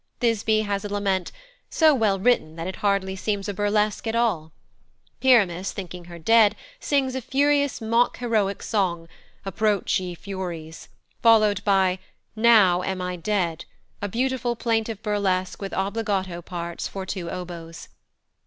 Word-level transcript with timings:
Thisbe 0.19 0.65
has 0.65 0.83
a 0.83 0.89
lament, 0.89 1.31
so 1.69 1.93
well 1.93 2.17
written 2.17 2.55
that 2.55 2.65
it 2.65 2.77
hardly 2.77 3.15
seems 3.15 3.47
a 3.47 3.53
burlesque 3.53 4.07
at 4.07 4.15
all. 4.15 4.51
Pyramus, 5.19 5.73
thinking 5.73 6.05
her 6.05 6.17
dead, 6.17 6.55
sings 6.79 7.13
a 7.13 7.21
furious 7.21 7.81
mock 7.81 8.17
heroic 8.17 8.63
song, 8.63 9.07
"Approach, 9.45 9.99
ye 9.99 10.15
furies," 10.15 10.87
followed 11.21 11.63
by 11.63 11.99
"Now 12.35 12.81
am 12.81 12.99
I 12.99 13.15
dead," 13.15 13.65
a 14.01 14.07
beautiful 14.09 14.55
plaintive 14.55 15.03
burlesque 15.03 15.61
with 15.61 15.71
obbligato 15.71 16.41
parts 16.41 16.87
for 16.87 17.05
two 17.05 17.29
oboes. 17.29 17.87